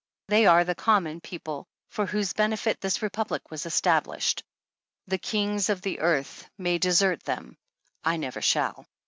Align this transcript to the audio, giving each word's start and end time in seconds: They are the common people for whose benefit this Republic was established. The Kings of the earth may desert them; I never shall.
They 0.29 0.47
are 0.47 0.63
the 0.63 0.73
common 0.73 1.21
people 1.21 1.67
for 1.91 2.07
whose 2.07 2.33
benefit 2.33 2.81
this 2.81 3.03
Republic 3.03 3.51
was 3.51 3.67
established. 3.67 4.41
The 5.05 5.19
Kings 5.19 5.69
of 5.69 5.83
the 5.83 5.99
earth 5.99 6.49
may 6.57 6.79
desert 6.79 7.21
them; 7.21 7.55
I 8.03 8.17
never 8.17 8.41
shall. 8.41 8.87